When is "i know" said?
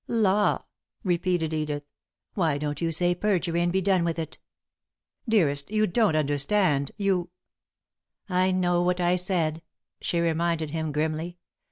8.43-8.81